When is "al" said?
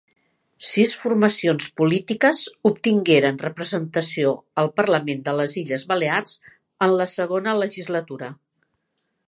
4.63-4.71